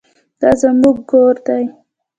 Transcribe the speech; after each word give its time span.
دا 0.41 0.49
زموږ 0.61 0.97
ګور 1.09 1.35
دی؟ 1.45 1.63